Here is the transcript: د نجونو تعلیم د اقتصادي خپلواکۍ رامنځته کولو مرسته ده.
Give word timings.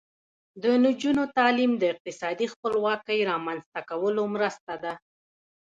د 0.61 0.63
نجونو 0.85 1.23
تعلیم 1.37 1.71
د 1.77 1.83
اقتصادي 1.93 2.47
خپلواکۍ 2.53 3.19
رامنځته 3.31 3.79
کولو 3.89 4.23
مرسته 4.35 4.73
ده. 4.83 4.93